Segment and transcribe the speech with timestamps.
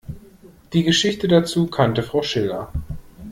[0.73, 2.73] Die Geschichte dazu kannte Frau Schiller.